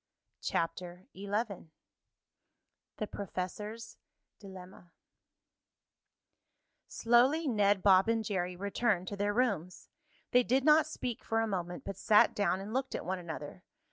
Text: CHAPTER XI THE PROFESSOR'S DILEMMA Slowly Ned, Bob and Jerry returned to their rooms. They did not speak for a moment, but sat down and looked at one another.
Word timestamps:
CHAPTER 0.41 1.05
XI 1.13 1.69
THE 2.97 3.05
PROFESSOR'S 3.05 3.97
DILEMMA 4.39 4.89
Slowly 6.87 7.47
Ned, 7.47 7.83
Bob 7.83 8.09
and 8.09 8.25
Jerry 8.25 8.55
returned 8.55 9.07
to 9.09 9.15
their 9.15 9.31
rooms. 9.35 9.89
They 10.31 10.41
did 10.41 10.63
not 10.65 10.87
speak 10.87 11.23
for 11.23 11.39
a 11.39 11.45
moment, 11.47 11.83
but 11.85 11.97
sat 11.97 12.33
down 12.33 12.59
and 12.59 12.73
looked 12.73 12.95
at 12.95 13.05
one 13.05 13.19
another. 13.19 13.63